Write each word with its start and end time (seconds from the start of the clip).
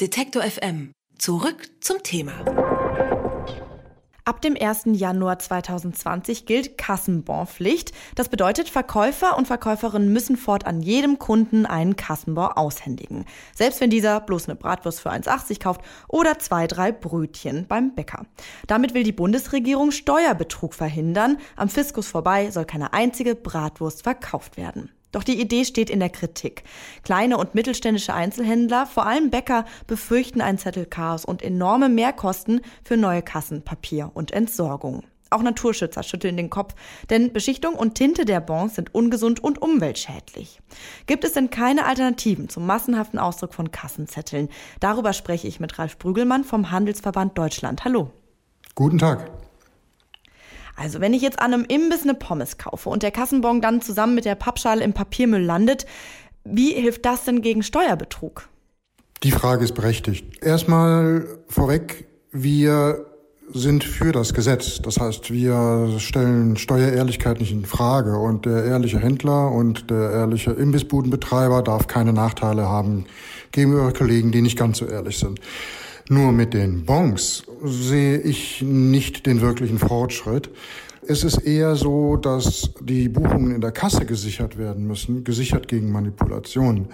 Detektor 0.00 0.42
FM. 0.42 0.92
Zurück 1.18 1.68
zum 1.82 2.02
Thema. 2.02 2.32
Ab 4.24 4.40
dem 4.40 4.56
1. 4.58 4.84
Januar 4.92 5.38
2020 5.38 6.46
gilt 6.46 6.78
Kassenbonpflicht. 6.78 7.92
Das 8.14 8.30
bedeutet, 8.30 8.70
Verkäufer 8.70 9.36
und 9.36 9.46
Verkäuferinnen 9.46 10.10
müssen 10.10 10.38
fortan 10.38 10.80
jedem 10.80 11.18
Kunden 11.18 11.66
einen 11.66 11.96
Kassenbon 11.96 12.46
aushändigen. 12.46 13.26
Selbst 13.54 13.82
wenn 13.82 13.90
dieser 13.90 14.20
bloß 14.20 14.48
eine 14.48 14.56
Bratwurst 14.56 15.02
für 15.02 15.10
1,80 15.10 15.60
kauft 15.60 15.82
oder 16.08 16.38
zwei, 16.38 16.66
drei 16.66 16.92
Brötchen 16.92 17.66
beim 17.68 17.94
Bäcker. 17.94 18.24
Damit 18.66 18.94
will 18.94 19.02
die 19.02 19.12
Bundesregierung 19.12 19.90
Steuerbetrug 19.90 20.72
verhindern. 20.72 21.36
Am 21.56 21.68
Fiskus 21.68 22.08
vorbei 22.08 22.50
soll 22.50 22.64
keine 22.64 22.94
einzige 22.94 23.34
Bratwurst 23.34 24.02
verkauft 24.04 24.56
werden. 24.56 24.90
Doch 25.12 25.24
die 25.24 25.40
Idee 25.40 25.64
steht 25.64 25.90
in 25.90 26.00
der 26.00 26.10
Kritik. 26.10 26.64
Kleine 27.02 27.36
und 27.36 27.54
mittelständische 27.54 28.14
Einzelhändler, 28.14 28.86
vor 28.86 29.06
allem 29.06 29.30
Bäcker, 29.30 29.64
befürchten 29.86 30.40
ein 30.40 30.58
Zettelchaos 30.58 31.24
und 31.24 31.42
enorme 31.42 31.88
Mehrkosten 31.88 32.60
für 32.84 32.96
neue 32.96 33.22
Kassen, 33.22 33.62
Papier 33.62 34.10
und 34.14 34.30
Entsorgung. 34.30 35.02
Auch 35.30 35.42
Naturschützer 35.42 36.02
schütteln 36.02 36.36
den 36.36 36.50
Kopf, 36.50 36.74
denn 37.08 37.32
Beschichtung 37.32 37.74
und 37.74 37.94
Tinte 37.94 38.24
der 38.24 38.40
Bons 38.40 38.74
sind 38.74 38.92
ungesund 38.94 39.42
und 39.42 39.62
umweltschädlich. 39.62 40.60
Gibt 41.06 41.24
es 41.24 41.34
denn 41.34 41.50
keine 41.50 41.86
Alternativen 41.86 42.48
zum 42.48 42.66
massenhaften 42.66 43.20
Ausdruck 43.20 43.54
von 43.54 43.70
Kassenzetteln? 43.70 44.48
Darüber 44.80 45.12
spreche 45.12 45.46
ich 45.46 45.60
mit 45.60 45.78
Ralf 45.78 45.98
Brügelmann 45.98 46.42
vom 46.42 46.72
Handelsverband 46.72 47.38
Deutschland. 47.38 47.84
Hallo. 47.84 48.10
Guten 48.74 48.98
Tag. 48.98 49.30
Also 50.80 51.02
wenn 51.02 51.12
ich 51.12 51.20
jetzt 51.20 51.38
an 51.38 51.52
einem 51.52 51.66
Imbiss 51.68 52.04
eine 52.04 52.14
Pommes 52.14 52.56
kaufe 52.56 52.88
und 52.88 53.02
der 53.02 53.10
Kassenbon 53.10 53.60
dann 53.60 53.82
zusammen 53.82 54.14
mit 54.14 54.24
der 54.24 54.34
Pappschale 54.34 54.82
im 54.82 54.94
Papiermüll 54.94 55.42
landet, 55.42 55.84
wie 56.44 56.72
hilft 56.72 57.04
das 57.04 57.24
denn 57.24 57.42
gegen 57.42 57.62
Steuerbetrug? 57.62 58.48
Die 59.22 59.30
Frage 59.30 59.62
ist 59.62 59.74
berechtigt. 59.74 60.42
Erstmal 60.42 61.26
vorweg, 61.48 62.06
wir 62.32 63.04
sind 63.52 63.84
für 63.84 64.12
das 64.12 64.32
Gesetz. 64.32 64.80
Das 64.80 64.98
heißt, 64.98 65.30
wir 65.30 65.98
stellen 65.98 66.56
Steuerehrlichkeit 66.56 67.40
nicht 67.40 67.52
in 67.52 67.66
Frage 67.66 68.16
und 68.16 68.46
der 68.46 68.64
ehrliche 68.64 69.00
Händler 69.00 69.52
und 69.52 69.90
der 69.90 70.12
ehrliche 70.12 70.52
Imbissbudenbetreiber 70.52 71.60
darf 71.60 71.88
keine 71.88 72.14
Nachteile 72.14 72.70
haben 72.70 73.04
gegenüber 73.52 73.92
Kollegen, 73.92 74.32
die 74.32 74.40
nicht 74.40 74.56
ganz 74.56 74.78
so 74.78 74.86
ehrlich 74.86 75.18
sind. 75.18 75.40
Nur 76.12 76.32
mit 76.32 76.54
den 76.54 76.84
Bons 76.84 77.44
sehe 77.62 78.18
ich 78.18 78.62
nicht 78.62 79.26
den 79.26 79.40
wirklichen 79.40 79.78
Fortschritt. 79.78 80.50
Es 81.06 81.22
ist 81.22 81.38
eher 81.38 81.76
so, 81.76 82.16
dass 82.16 82.72
die 82.80 83.08
Buchungen 83.08 83.54
in 83.54 83.60
der 83.60 83.70
Kasse 83.70 84.04
gesichert 84.06 84.58
werden 84.58 84.88
müssen, 84.88 85.22
gesichert 85.22 85.68
gegen 85.68 85.92
Manipulationen. 85.92 86.88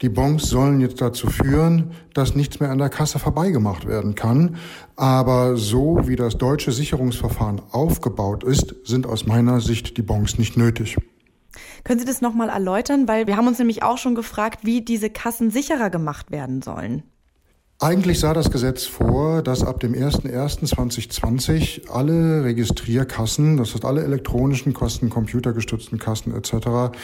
Die 0.00 0.08
Bons 0.08 0.48
sollen 0.48 0.80
jetzt 0.80 1.02
dazu 1.02 1.28
führen, 1.28 1.90
dass 2.14 2.36
nichts 2.36 2.58
mehr 2.58 2.70
an 2.70 2.78
der 2.78 2.88
Kasse 2.88 3.18
vorbeigemacht 3.18 3.86
werden 3.86 4.14
kann. 4.14 4.56
Aber 4.96 5.58
so 5.58 6.08
wie 6.08 6.16
das 6.16 6.38
deutsche 6.38 6.72
Sicherungsverfahren 6.72 7.60
aufgebaut 7.70 8.44
ist, 8.44 8.74
sind 8.84 9.06
aus 9.06 9.26
meiner 9.26 9.60
Sicht 9.60 9.98
die 9.98 10.02
Bons 10.02 10.38
nicht 10.38 10.56
nötig. 10.56 10.96
Können 11.84 12.00
Sie 12.00 12.06
das 12.06 12.22
nochmal 12.22 12.48
erläutern? 12.48 13.08
Weil 13.08 13.26
wir 13.26 13.36
haben 13.36 13.46
uns 13.46 13.58
nämlich 13.58 13.82
auch 13.82 13.98
schon 13.98 14.14
gefragt, 14.14 14.60
wie 14.62 14.80
diese 14.80 15.10
Kassen 15.10 15.50
sicherer 15.50 15.90
gemacht 15.90 16.30
werden 16.30 16.62
sollen. 16.62 17.02
Eigentlich 17.80 18.20
sah 18.20 18.32
das 18.32 18.52
Gesetz 18.52 18.84
vor, 18.86 19.42
dass 19.42 19.64
ab 19.64 19.80
dem 19.80 19.94
01.01.2020 19.94 21.90
alle 21.90 22.44
Registrierkassen, 22.44 23.56
das 23.56 23.74
heißt 23.74 23.84
alle 23.84 24.04
elektronischen 24.04 24.72
Kosten, 24.72 25.10
computergestützten 25.10 25.98
Kassen 25.98 26.34
etc., 26.34 26.96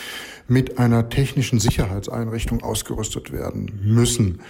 mit 0.46 0.78
einer 0.78 1.08
technischen 1.08 1.58
Sicherheitseinrichtung 1.58 2.62
ausgerüstet 2.62 3.32
werden 3.32 3.80
müssen. 3.82 4.40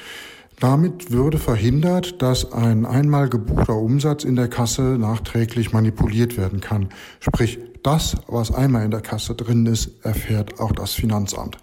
Damit 0.60 1.10
würde 1.10 1.38
verhindert, 1.38 2.20
dass 2.20 2.52
ein 2.52 2.84
einmal 2.84 3.30
gebuchter 3.30 3.76
Umsatz 3.76 4.24
in 4.24 4.36
der 4.36 4.48
Kasse 4.48 4.82
nachträglich 4.82 5.72
manipuliert 5.72 6.36
werden 6.36 6.60
kann. 6.60 6.90
Sprich, 7.18 7.58
das, 7.82 8.18
was 8.28 8.52
einmal 8.52 8.84
in 8.84 8.90
der 8.90 9.00
Kasse 9.00 9.34
drin 9.34 9.64
ist, 9.64 10.04
erfährt 10.04 10.60
auch 10.60 10.72
das 10.72 10.92
Finanzamt. 10.92 11.56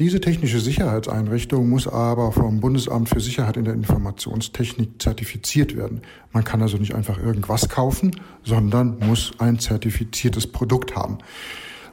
Diese 0.00 0.20
technische 0.20 0.58
Sicherheitseinrichtung 0.58 1.68
muss 1.68 1.86
aber 1.86 2.32
vom 2.32 2.58
Bundesamt 2.58 3.08
für 3.08 3.20
Sicherheit 3.20 3.56
in 3.56 3.66
der 3.66 3.74
Informationstechnik 3.74 5.00
zertifiziert 5.00 5.76
werden. 5.76 6.02
Man 6.32 6.42
kann 6.42 6.60
also 6.60 6.76
nicht 6.76 6.96
einfach 6.96 7.22
irgendwas 7.22 7.68
kaufen, 7.68 8.20
sondern 8.42 8.98
muss 8.98 9.34
ein 9.38 9.60
zertifiziertes 9.60 10.48
Produkt 10.48 10.96
haben. 10.96 11.18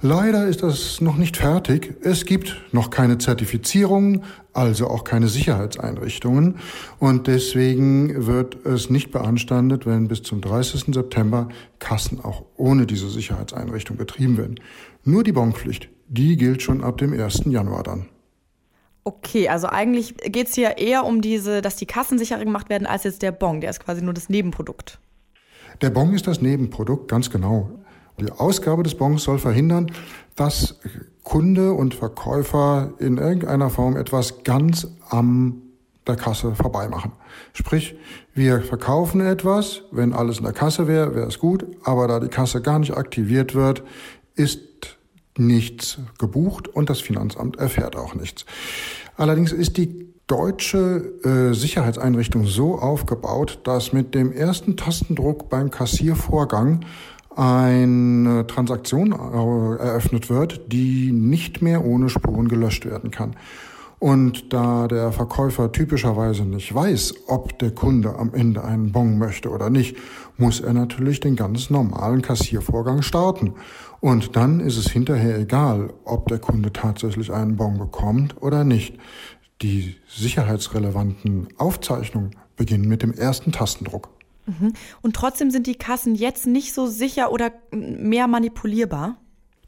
Leider 0.04 0.48
ist 0.48 0.64
das 0.64 1.00
noch 1.00 1.18
nicht 1.18 1.38
fertig. 1.38 1.94
Es 2.02 2.26
gibt 2.26 2.60
noch 2.72 2.90
keine 2.90 3.20
Zertifizierung, 3.20 4.24
also 4.52 4.88
auch 4.88 5.04
keine 5.04 5.28
Sicherheitseinrichtungen. 5.28 6.58
Und 6.98 7.28
deswegen 7.28 8.26
wird 8.26 8.66
es 8.66 8.90
nicht 8.90 9.12
beanstandet, 9.12 9.86
wenn 9.86 10.08
bis 10.08 10.24
zum 10.24 10.42
30. 10.42 10.96
September 10.96 11.50
Kassen 11.78 12.20
auch 12.20 12.46
ohne 12.58 12.88
diese 12.88 13.10
Sicherheitseinrichtung 13.10 13.96
betrieben 13.96 14.38
werden. 14.38 14.60
Nur 15.04 15.24
die 15.24 15.34
Bonpflicht, 15.34 15.90
die 16.08 16.36
gilt 16.36 16.64
schon 16.64 16.84
ab 16.84 16.98
dem 16.98 17.14
1. 17.14 17.44
Januar 17.46 17.84
dann. 17.84 18.08
Okay, 19.04 19.50
also 19.50 19.68
eigentlich 19.68 20.18
geht 20.18 20.48
es 20.48 20.56
hier 20.56 20.80
eher 20.80 21.06
um 21.06 21.22
diese, 21.22 21.62
dass 21.62 21.76
die 21.76 21.86
Kassen 21.86 22.18
sicherer 22.18 22.44
gemacht 22.44 22.70
werden, 22.70 22.88
als 22.88 23.04
jetzt 23.04 23.22
der 23.22 23.32
Bon. 23.32 23.62
Der 23.62 23.70
ist 23.70 23.84
quasi 23.84 24.02
nur 24.02 24.16
das 24.16 24.30
Nebenprodukt. 24.30 25.00
Der 25.82 25.92
Bon 25.92 26.14
ist 26.14 26.26
das 26.26 26.42
Nebenprodukt, 26.42 27.08
ganz 27.08 27.30
genau. 27.30 27.70
Die 28.22 28.32
Ausgabe 28.32 28.84
des 28.84 28.96
Bons 28.96 29.24
soll 29.24 29.40
verhindern, 29.40 29.92
dass 30.36 30.76
Kunde 31.24 31.74
und 31.74 31.96
Verkäufer 31.96 32.94
in 33.00 33.18
irgendeiner 33.18 33.70
Form 33.70 33.98
etwas 33.98 34.44
ganz 34.44 34.88
am 35.09 35.64
der 36.08 36.16
Kasse 36.16 36.56
vorbeimachen. 36.56 37.12
Sprich, 37.54 37.96
wir 38.34 38.62
verkaufen 38.62 39.22
etwas, 39.22 39.82
wenn 39.92 40.14
alles 40.14 40.38
in 40.38 40.44
der 40.44 40.54
Kasse 40.54 40.88
wäre, 40.88 41.16
wäre 41.16 41.28
es 41.28 41.40
gut, 41.40 41.66
aber 41.84 42.08
da 42.08 42.20
die 42.20 42.28
Kasse 42.28 42.62
gar 42.62 42.80
nicht 42.80 42.96
aktiviert 42.96 43.54
wird, 43.56 43.84
ist 44.36 44.62
nichts 45.38 46.00
gebucht 46.18 46.68
und 46.68 46.90
das 46.90 47.02
Finanzamt 47.02 47.58
erfährt 47.58 47.96
auch 47.96 48.16
nichts. 48.16 48.46
Allerdings 49.16 49.52
ist 49.52 49.78
die 49.78 50.12
deutsche 50.28 51.14
äh, 51.24 51.53
Sicherheitseinrichtung 51.53 52.46
so 52.46 52.80
aufgebaut, 52.80 53.59
dass 53.64 53.94
mit 53.94 54.16
dem 54.16 54.32
ersten 54.32 54.78
Tastendruck 54.78 55.50
beim 55.50 55.72
Kassiervorgang 55.72 56.86
eine 57.36 58.46
Transaktion 58.47 59.12
äh, 59.12 59.84
eröffnet 59.84 60.30
wird, 60.30 60.72
die 60.72 61.12
nicht 61.12 61.62
mehr 61.62 61.86
ohne 61.86 62.09
Spuren 62.09 62.47
gelöscht 62.47 62.86
werden 62.86 63.12
kann. 63.12 63.36
Und 64.00 64.52
da 64.52 64.88
der 64.88 65.12
Verkäufer 65.12 65.72
typischerweise 65.72 66.44
nicht 66.44 66.74
weiß, 66.74 67.14
ob 67.28 67.59
der 67.59 67.70
Kunde 67.70 68.16
am 68.18 68.34
Ende 68.34 68.64
einen 68.64 68.91
Bon 68.91 69.20
möchte 69.20 69.50
oder 69.50 69.70
nicht, 69.70 69.96
muss 70.38 70.59
er 70.59 70.74
natürlich 70.74 71.20
den 71.20 71.36
ganz 71.36 71.70
normalen 71.70 72.24
Kassiervorgang 72.24 73.03
starten. 73.03 73.53
Und 74.00 74.36
dann 74.36 74.59
ist 74.59 74.78
es 74.78 74.90
hinterher 74.90 75.38
egal, 75.38 75.94
ob 76.03 76.28
der 76.30 76.40
Kunde 76.40 76.74
tatsächlich 76.74 77.31
einen 77.31 77.58
Bon 77.58 77.78
bekommt 77.78 78.41
oder 78.41 78.64
nicht. 78.64 78.97
Die 79.62 79.97
sicherheitsrelevanten 80.08 81.50
Aufzeichnungen 81.58 82.31
beginnen 82.56 82.88
mit 82.88 83.03
dem 83.03 83.14
ersten 83.14 83.52
Tastendruck. 83.52 84.09
Mhm. 84.46 84.74
Und 85.02 85.16
trotzdem 85.16 85.52
sind 85.52 85.68
die 85.68 85.75
Kassen 85.75 86.16
jetzt 86.16 86.47
nicht 86.47 86.74
so 86.74 86.88
sicher 86.88 87.31
oder 87.31 87.52
mehr 87.72 88.28
manipulierbar? 88.28 89.18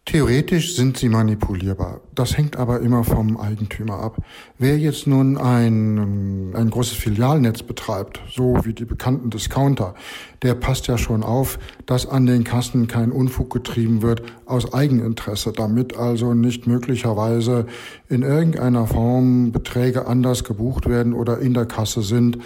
Theoretisch 0.06 0.75
sind 0.75 0.97
sie 0.97 1.07
manipulierbar. 1.07 2.01
Das 2.13 2.35
hängt 2.35 2.57
aber 2.57 2.81
immer 2.81 3.06
vom 3.06 3.38
Eigentümer 3.38 4.00
ab. 4.00 4.17
Wer 4.57 4.78
jetzt 4.78 5.07
nun 5.07 5.38
ein, 5.38 6.53
ein 6.53 6.69
großes 6.69 6.97
Filialnetz 6.97 7.63
betreibt, 7.63 8.19
so 8.29 8.57
wie 8.66 8.73
die 8.73 8.84
bekannten 8.84 9.29
Discounter, 9.29 9.95
der 10.41 10.56
passt 10.56 10.88
ja 10.88 10.97
schon 10.97 11.23
auf, 11.23 11.57
dass 11.85 12.05
an 12.05 12.25
den 12.25 12.44
Kassen 12.44 12.88
kein 12.88 13.13
Unfug 13.13 13.50
getrieben 13.50 14.01
wird 14.01 14.23
aus 14.45 14.73
Eigeninteresse, 14.73 15.53
damit 15.53 15.95
also 15.95 16.34
nicht 16.34 16.67
möglicherweise 16.67 17.66
in 18.09 18.23
irgendeiner 18.23 18.88
Form 18.88 19.53
Beträge 19.53 20.05
anders 20.05 20.44
gebucht 20.44 20.90
werden 20.90 21.13
oder 21.13 21.40
in 21.40 21.53
der 21.53 21.66
Kasse 21.66 22.01
sind, 22.01 22.40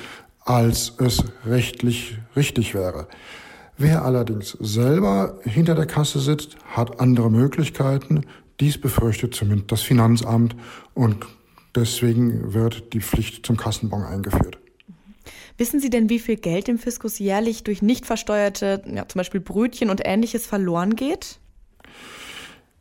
als 0.47 0.93
es 0.97 1.23
rechtlich 1.45 2.17
richtig 2.35 2.73
wäre. 2.73 3.07
Wer 3.77 4.03
allerdings 4.03 4.51
selber 4.59 5.39
hinter 5.43 5.75
der 5.75 5.85
Kasse 5.85 6.19
sitzt, 6.19 6.55
hat 6.65 6.99
andere 6.99 7.29
Möglichkeiten. 7.29 8.25
Dies 8.59 8.79
befürchtet 8.79 9.35
zumindest 9.35 9.71
das 9.71 9.81
Finanzamt 9.81 10.55
und 10.95 11.17
deswegen 11.75 12.53
wird 12.53 12.93
die 12.93 13.01
Pflicht 13.01 13.45
zum 13.45 13.57
Kassenbon 13.57 14.03
eingeführt. 14.03 14.57
Wissen 15.57 15.79
Sie 15.79 15.89
denn, 15.89 16.09
wie 16.09 16.19
viel 16.19 16.37
Geld 16.37 16.69
im 16.69 16.79
Fiskus 16.79 17.19
jährlich 17.19 17.63
durch 17.63 17.81
nicht 17.81 18.05
versteuerte, 18.05 18.83
ja, 18.87 19.07
zum 19.07 19.19
Beispiel 19.19 19.41
Brötchen 19.41 19.89
und 19.89 20.01
ähnliches 20.05 20.47
verloren 20.47 20.95
geht? 20.95 21.39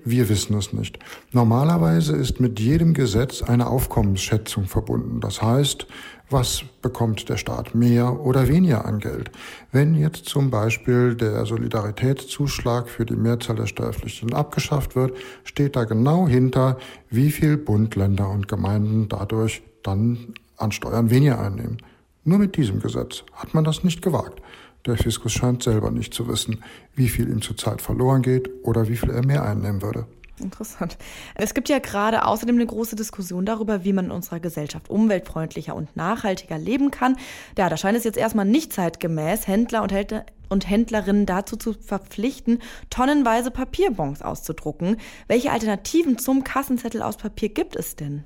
Wir 0.08 0.28
wissen 0.28 0.56
es 0.56 0.72
nicht. 0.72 1.00
Normalerweise 1.32 2.14
ist 2.14 2.38
mit 2.38 2.60
jedem 2.60 2.94
Gesetz 2.94 3.42
eine 3.42 3.66
Aufkommensschätzung 3.66 4.66
verbunden. 4.66 5.18
Das 5.18 5.42
heißt, 5.42 5.88
was 6.30 6.62
bekommt 6.80 7.28
der 7.28 7.38
Staat 7.38 7.74
mehr 7.74 8.20
oder 8.20 8.46
weniger 8.46 8.84
an 8.84 9.00
Geld? 9.00 9.32
Wenn 9.72 9.96
jetzt 9.96 10.26
zum 10.26 10.48
Beispiel 10.48 11.16
der 11.16 11.44
Solidaritätszuschlag 11.44 12.88
für 12.88 13.04
die 13.04 13.16
Mehrzahl 13.16 13.56
der 13.56 13.66
Steuerpflichtigen 13.66 14.32
abgeschafft 14.32 14.94
wird, 14.94 15.16
steht 15.42 15.74
da 15.74 15.82
genau 15.82 16.28
hinter, 16.28 16.78
wie 17.10 17.32
viel 17.32 17.56
Bund, 17.56 17.96
Länder 17.96 18.30
und 18.30 18.46
Gemeinden 18.46 19.08
dadurch 19.08 19.64
dann 19.82 20.34
an 20.56 20.70
Steuern 20.70 21.10
weniger 21.10 21.40
einnehmen. 21.40 21.78
Nur 22.22 22.38
mit 22.38 22.56
diesem 22.56 22.78
Gesetz 22.78 23.24
hat 23.32 23.54
man 23.54 23.64
das 23.64 23.82
nicht 23.82 24.02
gewagt. 24.02 24.40
Der 24.86 24.96
Fiskus 24.96 25.32
scheint 25.32 25.64
selber 25.64 25.90
nicht 25.90 26.14
zu 26.14 26.28
wissen, 26.28 26.62
wie 26.94 27.08
viel 27.08 27.28
ihm 27.28 27.42
zurzeit 27.42 27.82
verloren 27.82 28.22
geht 28.22 28.48
oder 28.62 28.88
wie 28.88 28.96
viel 28.96 29.10
er 29.10 29.26
mehr 29.26 29.44
einnehmen 29.44 29.82
würde. 29.82 30.06
Interessant. 30.38 30.98
Es 31.34 31.54
gibt 31.54 31.68
ja 31.68 31.78
gerade 31.78 32.24
außerdem 32.24 32.56
eine 32.56 32.66
große 32.66 32.94
Diskussion 32.94 33.46
darüber, 33.46 33.84
wie 33.84 33.92
man 33.92 34.06
in 34.06 34.10
unserer 34.10 34.38
Gesellschaft 34.38 34.90
umweltfreundlicher 34.90 35.74
und 35.74 35.96
nachhaltiger 35.96 36.58
leben 36.58 36.90
kann. 36.90 37.16
Ja, 37.56 37.68
da 37.68 37.76
scheint 37.76 37.96
es 37.96 38.04
jetzt 38.04 38.18
erstmal 38.18 38.44
nicht 38.44 38.72
zeitgemäß, 38.72 39.46
Händler 39.46 39.82
und, 39.82 39.92
Händler 39.92 40.26
und 40.50 40.68
Händlerinnen 40.68 41.26
dazu 41.26 41.56
zu 41.56 41.72
verpflichten, 41.72 42.60
tonnenweise 42.90 43.50
Papierbons 43.50 44.20
auszudrucken. 44.22 44.98
Welche 45.26 45.52
Alternativen 45.52 46.18
zum 46.18 46.44
Kassenzettel 46.44 47.02
aus 47.02 47.16
Papier 47.16 47.48
gibt 47.48 47.74
es 47.74 47.96
denn? 47.96 48.24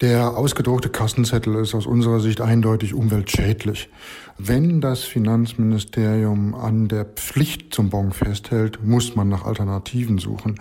Der 0.00 0.36
ausgedruckte 0.36 0.90
Kassenzettel 0.90 1.56
ist 1.56 1.74
aus 1.74 1.84
unserer 1.84 2.20
Sicht 2.20 2.40
eindeutig 2.40 2.94
umweltschädlich. 2.94 3.90
Wenn 4.38 4.80
das 4.80 5.02
Finanzministerium 5.02 6.54
an 6.54 6.86
der 6.86 7.04
Pflicht 7.04 7.74
zum 7.74 7.90
Bon 7.90 8.12
festhält, 8.12 8.84
muss 8.84 9.16
man 9.16 9.28
nach 9.28 9.44
Alternativen 9.44 10.18
suchen. 10.18 10.60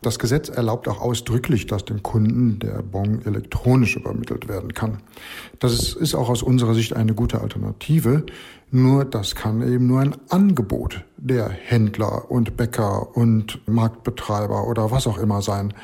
Das 0.00 0.20
Gesetz 0.20 0.48
erlaubt 0.48 0.86
auch 0.86 1.00
ausdrücklich, 1.00 1.66
dass 1.66 1.86
dem 1.86 2.04
Kunden 2.04 2.60
der 2.60 2.84
Bon 2.84 3.20
elektronisch 3.24 3.96
übermittelt 3.96 4.46
werden 4.46 4.72
kann. 4.72 4.98
Das 5.58 5.94
ist 5.94 6.14
auch 6.14 6.28
aus 6.28 6.44
unserer 6.44 6.74
Sicht 6.74 6.94
eine 6.94 7.14
gute 7.14 7.40
Alternative. 7.40 8.26
Nur 8.70 9.04
das 9.04 9.34
kann 9.34 9.60
eben 9.60 9.88
nur 9.88 10.02
ein 10.02 10.14
Angebot 10.28 11.04
der 11.16 11.48
Händler 11.48 12.30
und 12.30 12.56
Bäcker 12.56 13.16
und 13.16 13.58
Marktbetreiber 13.66 14.68
oder 14.68 14.92
was 14.92 15.08
auch 15.08 15.18
immer 15.18 15.42
sein 15.42 15.74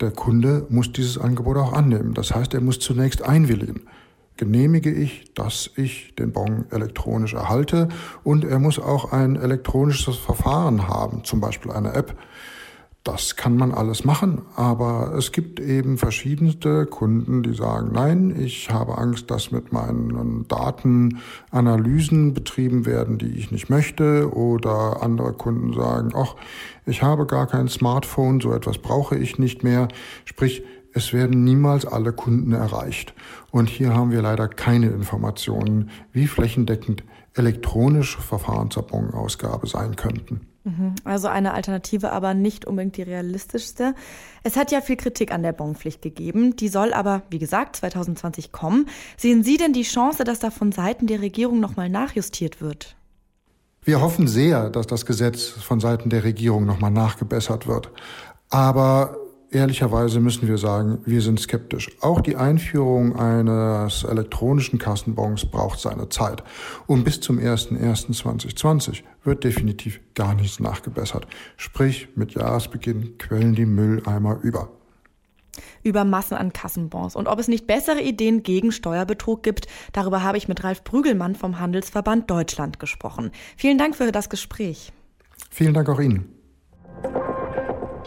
der 0.00 0.10
Kunde 0.10 0.66
muss 0.68 0.92
dieses 0.92 1.18
Angebot 1.18 1.56
auch 1.56 1.72
annehmen. 1.72 2.14
Das 2.14 2.34
heißt, 2.34 2.54
er 2.54 2.60
muss 2.60 2.78
zunächst 2.78 3.22
einwilligen. 3.22 3.82
Genehmige 4.36 4.92
ich, 4.92 5.32
dass 5.34 5.70
ich 5.76 6.14
den 6.16 6.32
Bon 6.32 6.64
elektronisch 6.70 7.34
erhalte 7.34 7.88
und 8.24 8.44
er 8.44 8.58
muss 8.58 8.80
auch 8.80 9.12
ein 9.12 9.36
elektronisches 9.36 10.16
Verfahren 10.16 10.88
haben, 10.88 11.22
zum 11.22 11.40
Beispiel 11.40 11.70
eine 11.70 11.94
App, 11.94 12.16
das 13.04 13.36
kann 13.36 13.58
man 13.58 13.72
alles 13.72 14.04
machen, 14.04 14.42
aber 14.56 15.12
es 15.14 15.30
gibt 15.30 15.60
eben 15.60 15.98
verschiedenste 15.98 16.86
Kunden, 16.86 17.42
die 17.42 17.52
sagen, 17.52 17.90
nein, 17.92 18.34
ich 18.34 18.70
habe 18.70 18.96
Angst, 18.96 19.30
dass 19.30 19.50
mit 19.50 19.74
meinen 19.74 20.48
Daten 20.48 21.20
Analysen 21.50 22.32
betrieben 22.32 22.86
werden, 22.86 23.18
die 23.18 23.36
ich 23.36 23.50
nicht 23.50 23.68
möchte. 23.68 24.34
Oder 24.34 25.02
andere 25.02 25.34
Kunden 25.34 25.74
sagen, 25.74 26.12
ach, 26.16 26.34
ich 26.86 27.02
habe 27.02 27.26
gar 27.26 27.46
kein 27.46 27.68
Smartphone, 27.68 28.40
so 28.40 28.54
etwas 28.54 28.78
brauche 28.78 29.18
ich 29.18 29.38
nicht 29.38 29.62
mehr. 29.62 29.88
Sprich, 30.24 30.64
es 30.94 31.12
werden 31.12 31.44
niemals 31.44 31.84
alle 31.84 32.14
Kunden 32.14 32.52
erreicht. 32.52 33.12
Und 33.50 33.68
hier 33.68 33.92
haben 33.92 34.12
wir 34.12 34.22
leider 34.22 34.48
keine 34.48 34.88
Informationen, 34.88 35.90
wie 36.12 36.26
flächendeckend 36.26 37.04
elektronische 37.34 38.22
Verfahren 38.22 38.70
zur 38.70 38.84
Bonausgabe 38.84 39.66
sein 39.66 39.94
könnten. 39.94 40.53
Mhm. 40.64 40.94
Also 41.04 41.28
eine 41.28 41.52
Alternative, 41.52 42.10
aber 42.12 42.32
nicht 42.32 42.64
unbedingt 42.64 42.96
die 42.96 43.02
realistischste. 43.02 43.94
Es 44.42 44.56
hat 44.56 44.72
ja 44.72 44.80
viel 44.80 44.96
Kritik 44.96 45.32
an 45.32 45.42
der 45.42 45.52
Bonpflicht 45.52 46.00
gegeben. 46.00 46.56
Die 46.56 46.68
soll 46.68 46.94
aber, 46.94 47.22
wie 47.28 47.38
gesagt, 47.38 47.76
2020 47.76 48.50
kommen. 48.50 48.86
Sehen 49.18 49.44
Sie 49.44 49.58
denn 49.58 49.74
die 49.74 49.82
Chance, 49.82 50.24
dass 50.24 50.40
da 50.40 50.50
von 50.50 50.72
Seiten 50.72 51.06
der 51.06 51.20
Regierung 51.20 51.60
nochmal 51.60 51.90
nachjustiert 51.90 52.62
wird? 52.62 52.96
Wir 53.82 54.00
hoffen 54.00 54.26
sehr, 54.26 54.70
dass 54.70 54.86
das 54.86 55.04
Gesetz 55.04 55.48
von 55.48 55.78
Seiten 55.80 56.08
der 56.08 56.24
Regierung 56.24 56.64
nochmal 56.64 56.90
nachgebessert 56.90 57.66
wird. 57.66 57.90
Aber 58.48 59.18
Ehrlicherweise 59.54 60.18
müssen 60.18 60.48
wir 60.48 60.58
sagen, 60.58 60.98
wir 61.04 61.22
sind 61.22 61.38
skeptisch. 61.38 61.88
Auch 62.00 62.20
die 62.20 62.34
Einführung 62.34 63.14
eines 63.14 64.02
elektronischen 64.02 64.80
Kassenbons 64.80 65.46
braucht 65.46 65.78
seine 65.78 66.08
Zeit. 66.08 66.42
Und 66.88 67.04
bis 67.04 67.20
zum 67.20 67.38
01.01.2020 67.38 69.04
wird 69.22 69.44
definitiv 69.44 70.00
gar 70.16 70.34
nichts 70.34 70.58
nachgebessert. 70.58 71.28
Sprich, 71.56 72.08
mit 72.16 72.34
Jahresbeginn 72.34 73.16
quellen 73.18 73.54
die 73.54 73.64
Mülleimer 73.64 74.40
über 74.42 74.70
über 75.84 76.04
Massen 76.04 76.36
an 76.36 76.52
Kassenbons 76.52 77.14
und 77.14 77.28
ob 77.28 77.38
es 77.38 77.46
nicht 77.46 77.68
bessere 77.68 78.00
Ideen 78.00 78.42
gegen 78.42 78.72
Steuerbetrug 78.72 79.44
gibt. 79.44 79.68
Darüber 79.92 80.24
habe 80.24 80.36
ich 80.36 80.48
mit 80.48 80.64
Ralf 80.64 80.82
Prügelmann 80.82 81.36
vom 81.36 81.60
Handelsverband 81.60 82.28
Deutschland 82.28 82.80
gesprochen. 82.80 83.30
Vielen 83.56 83.78
Dank 83.78 83.94
für 83.94 84.10
das 84.10 84.28
Gespräch. 84.28 84.92
Vielen 85.50 85.74
Dank 85.74 85.88
auch 85.88 86.00
Ihnen. 86.00 86.33